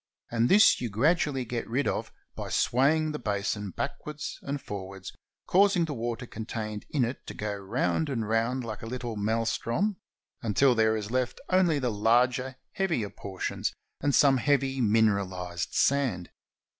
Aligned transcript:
And 0.31 0.49
this 0.49 0.81
you 0.81 0.89
gradually 0.89 1.45
get 1.45 1.69
rid 1.69 1.87
of 1.87 2.11
by 2.35 2.49
swaying 2.49 3.11
the 3.11 3.19
basin 3.19 3.69
backwards 3.69 4.39
and 4.41 4.59
forwards, 4.59 5.13
causing 5.45 5.85
the 5.85 5.93
water 5.93 6.25
contained 6.25 6.87
in 6.89 7.05
it 7.05 7.27
to 7.27 7.35
go 7.35 7.53
round 7.55 8.09
and 8.09 8.27
round 8.27 8.63
like 8.63 8.81
a 8.81 8.87
little 8.87 9.15
maelstrom, 9.15 9.97
until 10.41 10.73
there 10.73 10.97
is 10.97 11.11
left 11.11 11.39
only 11.49 11.77
the 11.77 11.91
larger, 11.91 12.55
heavier 12.71 13.11
portions, 13.11 13.73
and 14.01 14.15
some 14.15 14.37
heavy 14.37 14.81
mineralized 14.81 15.73
sand. 15.75 16.31